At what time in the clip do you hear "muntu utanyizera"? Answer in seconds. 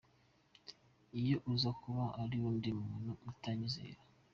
2.81-3.99